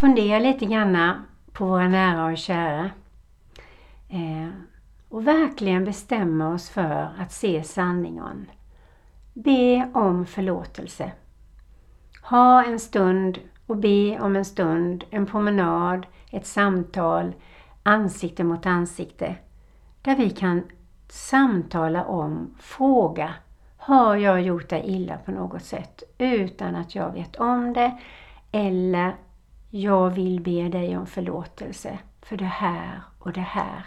Fundera 0.05 0.39
lite 0.39 0.65
grann 0.65 1.25
på 1.51 1.65
våra 1.65 1.87
nära 1.87 2.25
och 2.25 2.37
kära. 2.37 2.89
Eh, 4.09 4.49
och 5.09 5.27
verkligen 5.27 5.85
bestämma 5.85 6.53
oss 6.53 6.69
för 6.69 7.09
att 7.19 7.31
se 7.31 7.63
sanningen. 7.63 8.49
Be 9.33 9.89
om 9.93 10.25
förlåtelse. 10.25 11.11
Ha 12.21 12.63
en 12.63 12.79
stund 12.79 13.39
och 13.67 13.77
be 13.77 14.19
om 14.19 14.35
en 14.35 14.45
stund, 14.45 15.03
en 15.09 15.25
promenad, 15.25 16.05
ett 16.31 16.45
samtal, 16.45 17.33
ansikte 17.83 18.43
mot 18.43 18.65
ansikte. 18.65 19.35
Där 20.01 20.15
vi 20.15 20.29
kan 20.29 20.63
samtala 21.09 22.05
om, 22.05 22.55
fråga, 22.59 23.33
har 23.77 24.15
jag 24.15 24.41
gjort 24.41 24.69
dig 24.69 24.83
illa 24.85 25.17
på 25.17 25.31
något 25.31 25.63
sätt 25.63 26.03
utan 26.17 26.75
att 26.75 26.95
jag 26.95 27.11
vet 27.11 27.35
om 27.35 27.73
det? 27.73 27.97
Eller 28.51 29.15
jag 29.81 30.09
vill 30.09 30.41
be 30.41 30.69
dig 30.69 30.97
om 30.97 31.05
förlåtelse 31.05 31.99
för 32.21 32.38
det 32.38 32.45
här 32.45 33.01
och 33.19 33.33
det 33.33 33.39
här. 33.39 33.85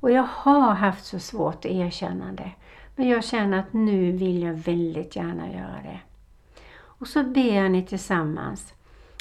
Och 0.00 0.10
jag 0.10 0.26
har 0.30 0.74
haft 0.74 1.04
så 1.04 1.18
svårt 1.18 1.54
att 1.54 1.70
erkänna 1.70 2.32
det. 2.32 2.50
Men 2.96 3.08
jag 3.08 3.24
känner 3.24 3.58
att 3.58 3.72
nu 3.72 4.12
vill 4.12 4.42
jag 4.42 4.54
väldigt 4.54 5.16
gärna 5.16 5.52
göra 5.52 5.82
det. 5.82 6.00
Och 6.80 7.06
så 7.06 7.22
ber 7.22 7.68
ni 7.68 7.82
tillsammans. 7.86 8.74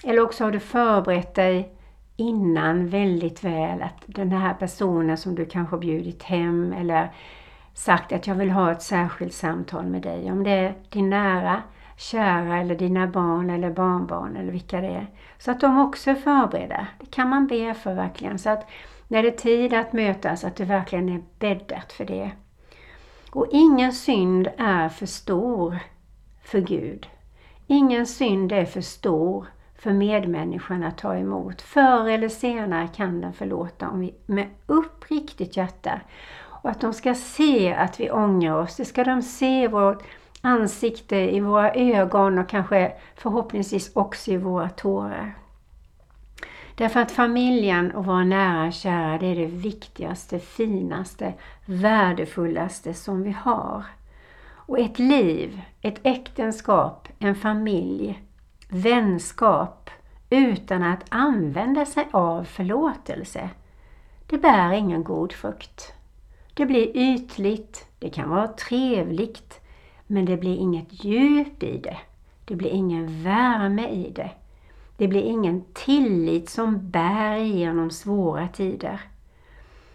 Eller 0.03 0.21
också 0.21 0.43
har 0.43 0.51
du 0.51 0.59
förberett 0.59 1.35
dig 1.35 1.73
innan 2.15 2.87
väldigt 2.87 3.43
väl 3.43 3.81
att 3.81 4.03
den 4.05 4.31
här 4.31 4.53
personen 4.53 5.17
som 5.17 5.35
du 5.35 5.45
kanske 5.45 5.77
bjudit 5.77 6.23
hem 6.23 6.73
eller 6.73 7.11
sagt 7.73 8.11
att 8.11 8.27
jag 8.27 8.35
vill 8.35 8.51
ha 8.51 8.71
ett 8.71 8.81
särskilt 8.81 9.33
samtal 9.33 9.85
med 9.85 10.01
dig. 10.01 10.31
Om 10.31 10.43
det 10.43 10.51
är 10.51 10.75
din 10.89 11.09
nära, 11.09 11.61
kära 11.97 12.57
eller 12.57 12.75
dina 12.75 13.07
barn 13.07 13.49
eller 13.49 13.71
barnbarn 13.71 14.35
eller 14.35 14.51
vilka 14.51 14.81
det 14.81 14.87
är. 14.87 15.07
Så 15.37 15.51
att 15.51 15.59
de 15.59 15.79
också 15.79 16.11
är 16.11 16.15
förberedda. 16.15 16.87
Det 16.99 17.11
kan 17.11 17.29
man 17.29 17.47
be 17.47 17.73
för 17.73 17.93
verkligen. 17.93 18.39
Så 18.39 18.49
att 18.49 18.69
när 19.07 19.23
det 19.23 19.29
är 19.29 19.37
tid 19.37 19.73
att 19.73 19.93
mötas, 19.93 20.43
att 20.43 20.55
det 20.55 20.65
verkligen 20.65 21.09
är 21.09 21.21
bäddat 21.39 21.93
för 21.93 22.05
det. 22.05 22.31
Och 23.31 23.47
ingen 23.51 23.93
synd 23.93 24.49
är 24.57 24.89
för 24.89 25.05
stor 25.05 25.79
för 26.43 26.59
Gud. 26.59 27.07
Ingen 27.67 28.05
synd 28.05 28.51
är 28.51 28.65
för 28.65 28.81
stor 28.81 29.47
för 29.75 29.93
medmänniskan 29.93 30.83
att 30.83 30.97
ta 30.97 31.15
emot. 31.15 31.61
Förr 31.61 32.09
eller 32.09 32.29
senare 32.29 32.87
kan 32.95 33.21
den 33.21 33.33
förlåta 33.33 33.89
om 33.89 33.99
vi 33.99 34.13
med 34.25 34.47
uppriktigt 34.65 35.57
hjärta. 35.57 36.01
Och 36.63 36.69
att 36.69 36.81
de 36.81 36.93
ska 36.93 37.15
se 37.15 37.73
att 37.73 37.99
vi 37.99 38.11
ångrar 38.11 38.61
oss. 38.61 38.75
Det 38.75 38.85
ska 38.85 39.03
de 39.03 39.21
se 39.21 39.67
vårt 39.67 40.03
ansikte, 40.41 41.17
i 41.17 41.39
våra 41.39 41.73
ögon 41.73 42.39
och 42.39 42.49
kanske 42.49 42.93
förhoppningsvis 43.15 43.91
också 43.95 44.31
i 44.31 44.37
våra 44.37 44.69
tårar. 44.69 45.33
Därför 46.75 46.99
att 46.99 47.11
familjen 47.11 47.91
och 47.91 48.05
våra 48.05 48.23
nära 48.23 48.67
och 48.67 48.73
kära, 48.73 49.17
det 49.17 49.25
är 49.25 49.35
det 49.35 49.45
viktigaste, 49.45 50.39
finaste, 50.39 51.33
värdefullaste 51.65 52.93
som 52.93 53.23
vi 53.23 53.31
har. 53.31 53.83
Och 54.53 54.79
ett 54.79 54.99
liv, 54.99 55.61
ett 55.81 55.99
äktenskap, 56.03 57.07
en 57.19 57.35
familj, 57.35 58.23
vänskap 58.69 59.89
utan 60.29 60.83
att 60.83 61.05
använda 61.09 61.85
sig 61.85 62.07
av 62.11 62.43
förlåtelse, 62.43 63.49
det 64.27 64.37
bär 64.37 64.71
ingen 64.71 65.03
god 65.03 65.33
frukt. 65.33 65.93
Det 66.53 66.65
blir 66.65 66.97
ytligt, 66.97 67.87
det 67.99 68.09
kan 68.09 68.29
vara 68.29 68.47
trevligt, 68.47 69.60
men 70.11 70.25
det 70.25 70.37
blir 70.37 70.55
inget 70.55 71.05
djup 71.05 71.63
i 71.63 71.77
det. 71.77 71.97
Det 72.45 72.55
blir 72.55 72.69
ingen 72.69 73.23
värme 73.23 73.89
i 73.89 74.11
det. 74.15 74.31
Det 74.97 75.07
blir 75.07 75.21
ingen 75.21 75.63
tillit 75.73 76.49
som 76.49 76.89
bär 76.89 77.35
genom 77.35 77.91
svåra 77.91 78.47
tider. 78.47 79.01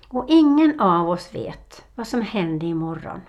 Och 0.08 0.24
ingen 0.28 0.80
av 0.80 1.10
oss 1.10 1.34
vet 1.34 1.84
vad 1.94 2.06
som 2.06 2.22
händer 2.22 2.66
imorgon. 2.66 3.20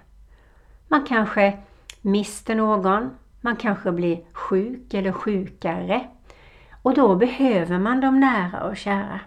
Man 0.87 1.05
kanske 1.05 1.57
mister 2.01 2.55
någon, 2.55 3.09
man 3.41 3.55
kanske 3.55 3.91
blir 3.91 4.19
sjuk 4.33 4.93
eller 4.93 5.11
sjukare. 5.11 6.07
Och 6.81 6.93
då 6.93 7.15
behöver 7.15 7.79
man 7.79 8.01
de 8.01 8.19
nära 8.19 8.63
och 8.63 8.77
kära. 8.77 9.19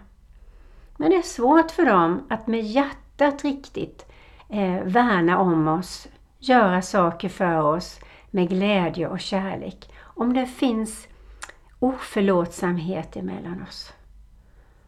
Men 0.97 1.09
det 1.09 1.15
är 1.15 1.21
svårt 1.21 1.71
för 1.71 1.85
dem 1.85 2.25
att 2.29 2.47
med 2.47 2.61
hjärtat 2.61 3.43
riktigt 3.43 4.05
eh, 4.49 4.83
värna 4.83 5.39
om 5.39 5.67
oss, 5.67 6.07
göra 6.41 6.81
saker 6.81 7.29
för 7.29 7.61
oss 7.61 7.99
med 8.31 8.49
glädje 8.49 9.07
och 9.07 9.19
kärlek. 9.19 9.93
Om 10.01 10.33
det 10.33 10.45
finns 10.45 11.07
oförlåtsamhet 11.79 13.15
emellan 13.15 13.65
oss. 13.69 13.93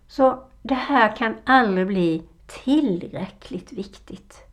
Så 0.08 0.44
det 0.62 0.74
här 0.74 1.16
kan 1.16 1.36
aldrig 1.44 1.88
bli 1.88 2.24
tillräckligt 2.48 3.74
viktigt. 3.74 4.44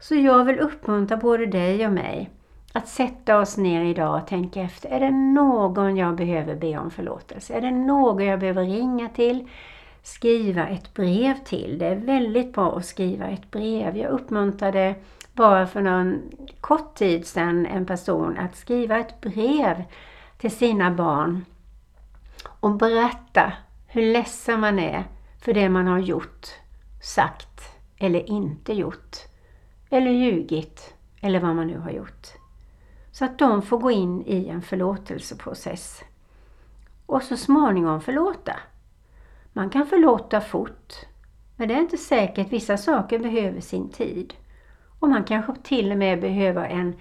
Så 0.00 0.14
jag 0.14 0.44
vill 0.44 0.58
uppmuntra 0.58 1.16
både 1.16 1.46
dig 1.46 1.86
och 1.86 1.92
mig 1.92 2.30
att 2.72 2.88
sätta 2.88 3.38
oss 3.38 3.56
ner 3.56 3.84
idag 3.84 4.22
och 4.22 4.26
tänka 4.26 4.60
efter. 4.60 4.88
Är 4.88 5.00
det 5.00 5.10
någon 5.10 5.96
jag 5.96 6.16
behöver 6.16 6.54
be 6.54 6.78
om 6.78 6.90
förlåtelse? 6.90 7.54
Är 7.54 7.60
det 7.60 7.70
någon 7.70 8.24
jag 8.24 8.40
behöver 8.40 8.64
ringa 8.64 9.08
till? 9.08 9.48
Skriva 10.02 10.66
ett 10.66 10.94
brev 10.94 11.34
till. 11.44 11.78
Det 11.78 11.86
är 11.86 11.96
väldigt 11.96 12.52
bra 12.52 12.76
att 12.76 12.86
skriva 12.86 13.26
ett 13.26 13.50
brev. 13.50 13.96
Jag 13.96 14.10
uppmuntrar 14.10 14.72
det 14.72 14.94
bara 15.38 15.66
för 15.66 15.80
någon 15.80 16.30
kort 16.60 16.94
tid 16.94 17.26
sedan 17.26 17.66
en 17.66 17.86
person 17.86 18.38
att 18.38 18.56
skriva 18.56 18.98
ett 18.98 19.20
brev 19.20 19.84
till 20.38 20.50
sina 20.50 20.90
barn 20.90 21.44
och 22.60 22.76
berätta 22.76 23.52
hur 23.86 24.12
ledsen 24.12 24.60
man 24.60 24.78
är 24.78 25.04
för 25.40 25.54
det 25.54 25.68
man 25.68 25.86
har 25.86 25.98
gjort, 25.98 26.46
sagt 27.02 27.60
eller 27.98 28.30
inte 28.30 28.72
gjort. 28.72 29.16
Eller 29.90 30.10
ljugit 30.10 30.94
eller 31.20 31.40
vad 31.40 31.56
man 31.56 31.66
nu 31.66 31.78
har 31.78 31.90
gjort. 31.90 32.26
Så 33.12 33.24
att 33.24 33.38
de 33.38 33.62
får 33.62 33.78
gå 33.78 33.90
in 33.90 34.22
i 34.26 34.48
en 34.48 34.62
förlåtelseprocess. 34.62 36.02
Och 37.06 37.22
så 37.22 37.36
småningom 37.36 38.00
förlåta. 38.00 38.56
Man 39.52 39.70
kan 39.70 39.86
förlåta 39.86 40.40
fort. 40.40 40.94
Men 41.56 41.68
det 41.68 41.74
är 41.74 41.80
inte 41.80 41.98
säkert, 41.98 42.52
vissa 42.52 42.76
saker 42.76 43.18
behöver 43.18 43.60
sin 43.60 43.88
tid. 43.88 44.34
Och 44.98 45.08
man 45.08 45.24
kanske 45.24 45.54
till 45.62 45.92
och 45.92 45.98
med 45.98 46.20
behöver 46.20 46.64
en, 46.64 46.94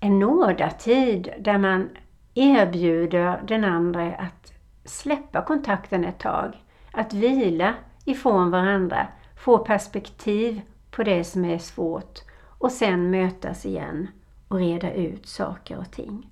en 0.00 0.18
nådatid 0.18 1.34
där 1.38 1.58
man 1.58 1.90
erbjuder 2.34 3.42
den 3.48 3.64
andra 3.64 4.14
att 4.14 4.52
släppa 4.84 5.42
kontakten 5.42 6.04
ett 6.04 6.18
tag. 6.18 6.64
Att 6.92 7.12
vila 7.12 7.74
ifrån 8.04 8.50
varandra, 8.50 9.06
få 9.36 9.58
perspektiv 9.58 10.60
på 10.90 11.02
det 11.02 11.24
som 11.24 11.44
är 11.44 11.58
svårt 11.58 12.18
och 12.58 12.72
sen 12.72 13.10
mötas 13.10 13.66
igen 13.66 14.08
och 14.48 14.58
reda 14.58 14.92
ut 14.92 15.26
saker 15.26 15.78
och 15.78 15.90
ting. 15.90 16.30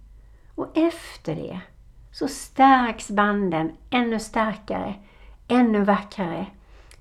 Och 0.54 0.78
efter 0.78 1.34
det 1.34 1.60
så 2.12 2.28
stärks 2.28 3.10
banden 3.10 3.72
ännu 3.90 4.18
starkare, 4.18 4.94
ännu 5.48 5.84
vackrare. 5.84 6.46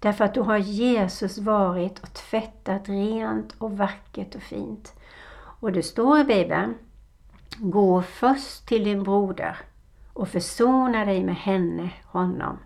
Därför 0.06 0.26
att 0.26 0.34
då 0.34 0.44
har 0.44 0.58
Jesus 0.58 1.38
varit 1.38 2.00
och 2.00 2.14
tvättat 2.14 2.90
rent 2.90 3.56
och 3.58 3.78
vackert 3.78 4.36
och 4.36 4.42
fint. 4.42 4.94
Och 5.36 5.72
det 5.72 5.84
står 5.84 6.20
i 6.20 6.24
Bibeln, 6.24 6.76
gå 7.58 8.02
först 8.02 8.68
till 8.68 8.84
din 8.84 9.04
broder 9.04 9.58
och 10.14 10.28
försona 10.28 11.06
dig 11.06 11.24
med 11.24 11.36
henne, 11.36 11.90
honom. 12.06 12.58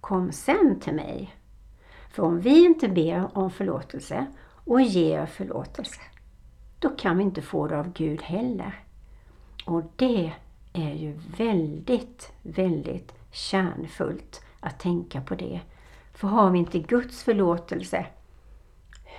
Kom 0.00 0.32
sen 0.32 0.80
till 0.80 0.94
mig. 0.94 1.34
För 2.10 2.22
om 2.22 2.40
vi 2.40 2.64
inte 2.64 2.88
ber 2.88 3.38
om 3.38 3.50
förlåtelse 3.50 4.26
och 4.64 4.80
ger 4.80 5.26
förlåtelse, 5.26 6.00
då 6.78 6.88
kan 6.88 7.18
vi 7.18 7.24
inte 7.24 7.42
få 7.42 7.66
det 7.66 7.78
av 7.78 7.92
Gud 7.92 8.22
heller. 8.22 8.84
Och 9.64 9.82
det 9.96 10.32
är 10.72 10.94
ju 10.94 11.20
väldigt, 11.36 12.32
väldigt 12.42 13.12
kärnfullt 13.32 14.44
att 14.60 14.78
tänka 14.78 15.20
på 15.20 15.34
det. 15.34 15.60
För 16.16 16.28
har 16.28 16.50
vi 16.50 16.58
inte 16.58 16.78
Guds 16.78 17.22
förlåtelse, 17.22 18.06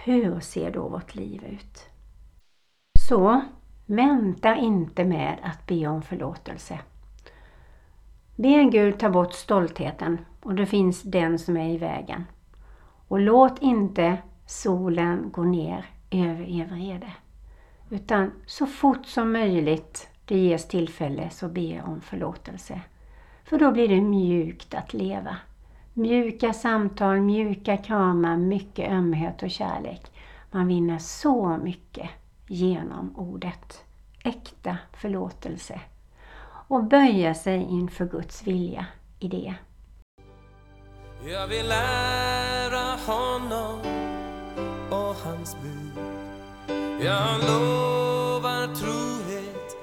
hur 0.04 0.40
ser 0.40 0.72
då 0.72 0.90
vårt 0.90 1.16
liv 1.16 1.44
ut? 1.44 1.90
Så 3.08 3.42
vänta 3.86 4.56
inte 4.56 5.06
med 5.06 5.38
att 5.44 5.68
be 5.68 5.88
om 5.88 6.02
förlåtelse. 6.02 6.80
Be 8.36 8.64
Gud 8.64 9.00
ta 9.00 9.10
bort 9.10 9.34
stoltheten 9.34 10.26
och 10.42 10.56
det 10.56 10.66
finns 10.66 11.02
den 11.02 11.40
som 11.40 11.58
är 11.58 11.70
i 11.70 11.78
vägen. 11.78 12.26
Och 13.08 13.20
låt 13.20 13.62
inte 13.62 14.18
solen 14.46 15.32
gå 15.32 15.44
ner 15.44 15.86
över 16.12 16.44
er 16.44 16.66
vrede. 16.66 17.14
Utan 17.90 18.32
så 18.46 18.66
fort 18.66 19.06
som 19.06 19.32
möjligt 19.32 20.08
det 20.26 20.38
ges 20.38 20.68
tillfälle 20.68 21.30
så 21.30 21.48
be 21.48 21.82
om 21.82 22.02
förlåtelse. 22.02 22.82
För 23.44 23.60
då 23.60 23.72
blir 23.72 23.88
det 23.88 24.02
mjukt 24.02 24.74
att 24.74 24.94
leva. 24.94 25.38
Mjuka 25.98 26.54
samtal, 26.54 27.22
mjuka 27.22 27.78
kramar, 27.78 28.38
mycket 28.38 28.92
ömhet 28.92 29.44
och 29.44 29.52
kärlek. 29.52 30.02
Man 30.52 30.68
vinner 30.68 30.98
så 30.98 31.58
mycket 31.58 32.10
genom 32.48 33.16
ordet. 33.16 33.86
Äkta 34.24 34.78
förlåtelse. 34.94 35.82
Och 36.68 36.84
böja 36.84 37.34
sig 37.34 37.62
inför 37.62 38.06
Guds 38.06 38.48
vilja 38.48 38.86
i 39.20 39.28
det. 39.28 39.54
Jag 41.30 41.48
vill 41.48 41.68
lära 41.68 42.98
honom 43.08 43.80
och 44.90 45.16
hans 45.16 45.58
bud 45.62 46.04
Jag 47.02 47.40
lovar 47.40 48.76
trohet 48.76 49.78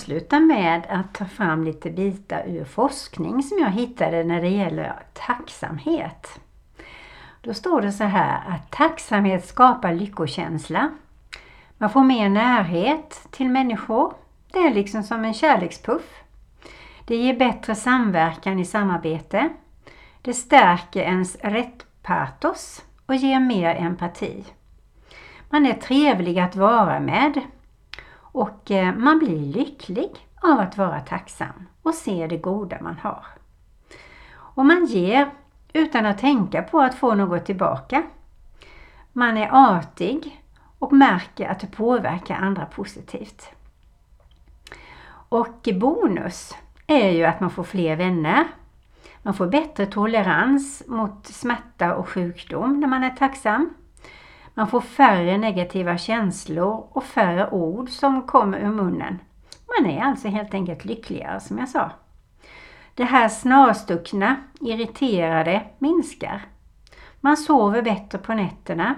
avsluta 0.00 0.40
med 0.40 0.86
att 0.88 1.14
ta 1.14 1.24
fram 1.24 1.64
lite 1.64 1.90
bitar 1.90 2.44
ur 2.46 2.64
forskning 2.64 3.42
som 3.42 3.58
jag 3.58 3.70
hittade 3.70 4.24
när 4.24 4.40
det 4.40 4.48
gäller 4.48 5.02
tacksamhet. 5.12 6.40
Då 7.40 7.54
står 7.54 7.80
det 7.80 7.92
så 7.92 8.04
här 8.04 8.42
att 8.48 8.70
tacksamhet 8.70 9.46
skapar 9.46 9.92
lyckokänsla. 9.92 10.90
Man 11.78 11.90
får 11.90 12.02
mer 12.02 12.28
närhet 12.28 13.26
till 13.30 13.48
människor. 13.48 14.14
Det 14.52 14.58
är 14.58 14.74
liksom 14.74 15.02
som 15.02 15.24
en 15.24 15.34
kärlekspuff. 15.34 16.22
Det 17.04 17.16
ger 17.16 17.38
bättre 17.38 17.74
samverkan 17.74 18.58
i 18.58 18.64
samarbete. 18.64 19.48
Det 20.22 20.34
stärker 20.34 21.00
ens 21.00 21.36
rättpatos 21.36 22.84
och 23.06 23.14
ger 23.14 23.40
mer 23.40 23.74
empati. 23.74 24.44
Man 25.50 25.66
är 25.66 25.74
trevlig 25.74 26.38
att 26.38 26.56
vara 26.56 27.00
med 27.00 27.40
och 28.32 28.70
eh, 28.70 28.94
man 28.94 29.18
blir 29.18 29.38
lycklig 29.38 30.10
av 30.42 30.60
att 30.60 30.76
vara 30.76 31.00
tacksam 31.00 31.66
och 31.82 31.94
se 31.94 32.26
det 32.26 32.36
goda 32.36 32.78
man 32.80 32.98
har. 32.98 33.24
Och 34.32 34.66
man 34.66 34.86
ger 34.86 35.30
utan 35.72 36.06
att 36.06 36.18
tänka 36.18 36.62
på 36.62 36.80
att 36.80 36.94
få 36.94 37.14
något 37.14 37.44
tillbaka. 37.44 38.02
Man 39.12 39.36
är 39.36 39.48
artig 39.52 40.42
och 40.78 40.92
märker 40.92 41.48
att 41.48 41.60
det 41.60 41.66
påverkar 41.66 42.34
andra 42.34 42.66
positivt. 42.66 43.48
Och 45.28 45.68
bonus 45.80 46.54
är 46.86 47.10
ju 47.10 47.24
att 47.24 47.40
man 47.40 47.50
får 47.50 47.64
fler 47.64 47.96
vänner. 47.96 48.44
Man 49.22 49.34
får 49.34 49.46
bättre 49.46 49.86
tolerans 49.86 50.82
mot 50.86 51.26
smärta 51.26 51.94
och 51.94 52.08
sjukdom 52.08 52.80
när 52.80 52.88
man 52.88 53.04
är 53.04 53.10
tacksam. 53.10 53.74
Man 54.54 54.68
får 54.68 54.80
färre 54.80 55.38
negativa 55.38 55.98
känslor 55.98 56.86
och 56.92 57.04
färre 57.04 57.50
ord 57.50 57.90
som 57.90 58.22
kommer 58.22 58.58
ur 58.58 58.70
munnen. 58.70 59.18
Man 59.78 59.90
är 59.90 60.02
alltså 60.02 60.28
helt 60.28 60.54
enkelt 60.54 60.84
lyckligare 60.84 61.40
som 61.40 61.58
jag 61.58 61.68
sa. 61.68 61.90
Det 62.94 63.04
här 63.04 63.28
snarstuckna, 63.28 64.36
irriterade 64.60 65.62
minskar. 65.78 66.42
Man 67.20 67.36
sover 67.36 67.82
bättre 67.82 68.18
på 68.18 68.34
nätterna. 68.34 68.94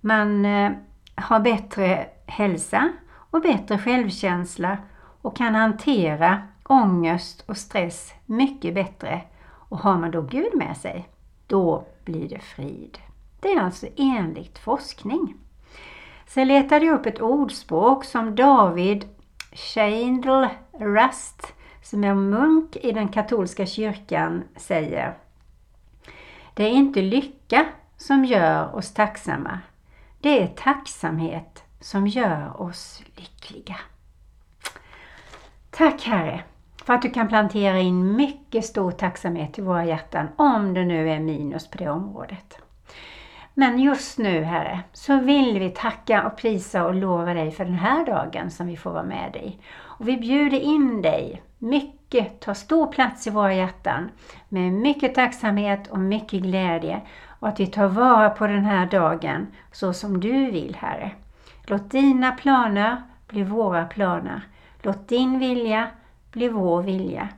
Man 0.00 0.44
eh, 0.44 0.72
har 1.14 1.40
bättre 1.40 2.06
hälsa 2.26 2.92
och 3.30 3.42
bättre 3.42 3.78
självkänsla 3.78 4.78
och 5.22 5.36
kan 5.36 5.54
hantera 5.54 6.42
ångest 6.64 7.44
och 7.46 7.56
stress 7.56 8.12
mycket 8.26 8.74
bättre. 8.74 9.20
Och 9.44 9.78
har 9.78 9.98
man 9.98 10.10
då 10.10 10.22
Gud 10.22 10.54
med 10.54 10.76
sig, 10.76 11.08
då 11.46 11.84
blir 12.04 12.28
det 12.28 12.38
frid. 12.38 12.98
Det 13.40 13.52
är 13.52 13.60
alltså 13.60 13.86
enligt 13.96 14.58
forskning. 14.58 15.34
Sen 16.26 16.48
letade 16.48 16.86
jag 16.86 17.00
upp 17.00 17.06
ett 17.06 17.20
ordspråk 17.20 18.04
som 18.04 18.34
David 18.34 19.08
Scheindl 19.52 20.46
Rust, 20.72 21.54
som 21.82 22.04
är 22.04 22.14
munk 22.14 22.76
i 22.76 22.92
den 22.92 23.08
katolska 23.08 23.66
kyrkan, 23.66 24.44
säger. 24.56 25.18
Det 26.54 26.64
är 26.64 26.70
inte 26.70 27.02
lycka 27.02 27.66
som 27.96 28.24
gör 28.24 28.74
oss 28.74 28.94
tacksamma. 28.94 29.60
Det 30.20 30.42
är 30.42 30.46
tacksamhet 30.46 31.62
som 31.80 32.06
gör 32.06 32.62
oss 32.62 33.02
lyckliga. 33.16 33.76
Tack 35.70 36.02
Herre 36.02 36.44
för 36.84 36.94
att 36.94 37.02
du 37.02 37.10
kan 37.10 37.28
plantera 37.28 37.78
in 37.80 38.16
mycket 38.16 38.64
stor 38.64 38.90
tacksamhet 38.90 39.58
i 39.58 39.62
våra 39.62 39.84
hjärtan 39.84 40.28
om 40.36 40.74
det 40.74 40.84
nu 40.84 41.10
är 41.10 41.20
minus 41.20 41.70
på 41.70 41.78
det 41.78 41.88
området. 41.88 42.58
Men 43.60 43.78
just 43.78 44.18
nu 44.18 44.42
Herre, 44.42 44.80
så 44.92 45.20
vill 45.20 45.58
vi 45.58 45.70
tacka 45.70 46.26
och 46.26 46.36
prisa 46.36 46.86
och 46.86 46.94
lova 46.94 47.34
dig 47.34 47.50
för 47.50 47.64
den 47.64 47.74
här 47.74 48.06
dagen 48.06 48.50
som 48.50 48.66
vi 48.66 48.76
får 48.76 48.90
vara 48.90 49.02
med 49.02 49.36
i. 49.36 49.58
Och 49.76 50.08
vi 50.08 50.16
bjuder 50.16 50.60
in 50.60 51.02
dig. 51.02 51.42
Mycket 51.58 52.40
tar 52.40 52.54
stor 52.54 52.86
plats 52.86 53.26
i 53.26 53.30
våra 53.30 53.54
hjärtan 53.54 54.10
med 54.48 54.72
mycket 54.72 55.14
tacksamhet 55.14 55.88
och 55.90 55.98
mycket 55.98 56.42
glädje. 56.42 57.00
Och 57.26 57.48
att 57.48 57.60
vi 57.60 57.66
tar 57.66 57.88
vara 57.88 58.30
på 58.30 58.46
den 58.46 58.64
här 58.64 58.86
dagen 58.86 59.46
så 59.72 59.92
som 59.92 60.20
du 60.20 60.50
vill 60.50 60.76
Herre. 60.80 61.10
Låt 61.66 61.90
dina 61.90 62.32
planer 62.32 63.02
bli 63.28 63.42
våra 63.42 63.84
planer. 63.84 64.42
Låt 64.82 65.08
din 65.08 65.38
vilja 65.38 65.86
bli 66.32 66.48
vår 66.48 66.82
vilja. 66.82 67.28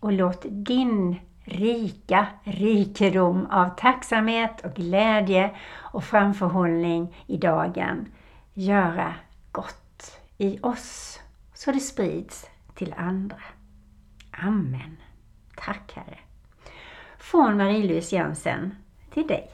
Och 0.00 0.12
låt 0.12 0.46
din 0.48 1.16
rika 1.48 2.26
rikedom 2.44 3.46
av 3.46 3.68
tacksamhet 3.68 4.64
och 4.64 4.74
glädje 4.74 5.50
och 5.76 6.04
framförhållning 6.04 7.24
i 7.26 7.36
dagen 7.36 8.12
göra 8.54 9.14
gott 9.52 10.20
i 10.38 10.58
oss 10.62 11.20
så 11.54 11.72
det 11.72 11.80
sprids 11.80 12.46
till 12.74 12.94
andra. 12.96 13.42
Amen. 14.30 14.96
Tack 15.56 15.92
Herre. 15.94 16.18
Från 17.18 17.56
Marie-Louise 17.56 18.16
Jensen 18.16 18.74
till 19.14 19.26
dig. 19.26 19.50